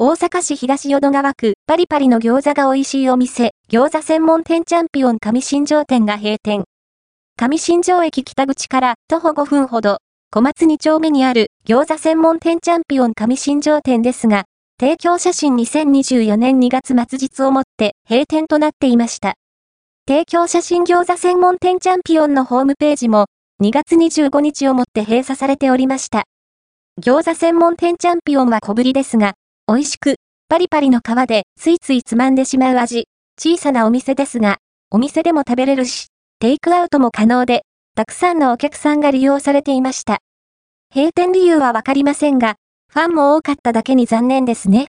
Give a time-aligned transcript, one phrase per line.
[0.00, 6.66] 大阪市東淀川区パリパリの餃子が美味しいお店、餃子専門店チャンピオン上新庄店が閉店。
[7.36, 9.98] 上新庄駅北口から徒歩5分ほど、
[10.30, 14.44] 小松2丁目にある餃子専門店チャンピオン上新庄店ですが、
[14.78, 19.34] 提供写真2024年2月末日をもって閉店となっていました。
[20.06, 23.26] 提供写真餃子専門店チャンピオンのホームページも
[23.60, 26.22] 2月25日をもって閉鎖されておりました。
[27.02, 29.34] 餃子専門店チャンピオンは小ぶりですが、
[29.70, 30.14] 美味しく、
[30.48, 33.04] パリパリの皮でついついつまんでしまう味。
[33.38, 34.56] 小さなお店ですが、
[34.90, 36.06] お店でも食べれるし、
[36.40, 40.20] テイクアウトも可能で、たくさんのお客さんが利用されていました。
[40.94, 42.54] 閉店理由はわかりませんが、
[42.90, 44.86] ファンも多かっただけに残念ですね。